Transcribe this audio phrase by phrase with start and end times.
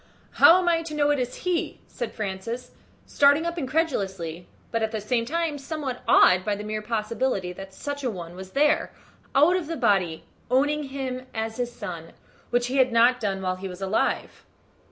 [0.31, 2.71] "How am I to know it is he?" said Francis,
[3.05, 7.71] starting up incredulously, but at the same time somewhat awed by the mere possibility that
[7.71, 8.91] such a one was there,
[9.35, 12.13] out of the body, owning him as his son,
[12.49, 14.43] which he had not done while he was alive.